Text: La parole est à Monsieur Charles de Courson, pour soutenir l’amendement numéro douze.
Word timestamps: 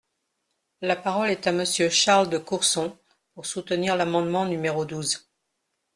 La 0.81 0.95
parole 0.95 1.29
est 1.29 1.45
à 1.45 1.51
Monsieur 1.51 1.87
Charles 1.87 2.27
de 2.31 2.39
Courson, 2.39 2.97
pour 3.35 3.45
soutenir 3.45 3.95
l’amendement 3.95 4.45
numéro 4.47 4.83
douze. 4.83 5.29